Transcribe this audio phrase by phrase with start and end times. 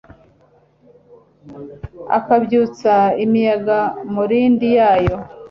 [2.17, 3.79] akabyutsa imiyaga
[4.11, 5.15] mu ndiri yayo